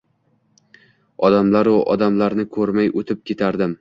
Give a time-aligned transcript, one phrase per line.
[1.27, 3.69] Odamlaru odimlarni ko’rmay o’tib ketardim.